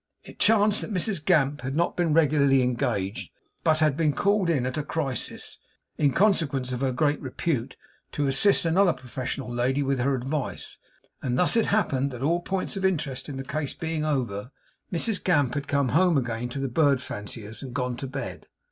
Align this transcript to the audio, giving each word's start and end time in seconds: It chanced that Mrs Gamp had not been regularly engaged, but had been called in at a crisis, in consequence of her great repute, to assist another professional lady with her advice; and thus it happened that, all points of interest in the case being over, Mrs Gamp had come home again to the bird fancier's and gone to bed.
It 0.23 0.39
chanced 0.39 0.81
that 0.81 0.91
Mrs 0.91 1.23
Gamp 1.23 1.61
had 1.61 1.75
not 1.75 1.95
been 1.95 2.11
regularly 2.11 2.63
engaged, 2.63 3.29
but 3.63 3.77
had 3.77 3.95
been 3.95 4.13
called 4.13 4.49
in 4.49 4.65
at 4.65 4.75
a 4.75 4.81
crisis, 4.81 5.59
in 5.95 6.11
consequence 6.11 6.71
of 6.71 6.81
her 6.81 6.91
great 6.91 7.21
repute, 7.21 7.75
to 8.13 8.25
assist 8.25 8.65
another 8.65 8.93
professional 8.93 9.53
lady 9.53 9.83
with 9.83 9.99
her 9.99 10.15
advice; 10.15 10.79
and 11.21 11.37
thus 11.37 11.55
it 11.55 11.67
happened 11.67 12.09
that, 12.09 12.23
all 12.23 12.39
points 12.41 12.75
of 12.75 12.83
interest 12.83 13.29
in 13.29 13.37
the 13.37 13.43
case 13.43 13.75
being 13.75 14.03
over, 14.03 14.49
Mrs 14.91 15.23
Gamp 15.23 15.53
had 15.53 15.67
come 15.67 15.89
home 15.89 16.17
again 16.17 16.49
to 16.49 16.59
the 16.59 16.67
bird 16.67 16.99
fancier's 16.99 17.61
and 17.61 17.71
gone 17.71 17.95
to 17.97 18.07
bed. 18.07 18.47